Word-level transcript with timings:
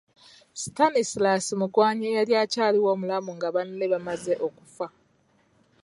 Stanislas 0.61 1.45
Mugwanya 1.59 2.05
eyali 2.11 2.33
akyaliwo 2.43 2.87
omulamu 2.95 3.29
nga 3.37 3.47
banne 3.55 3.85
bamaze 3.93 4.33
okufa. 4.47 4.87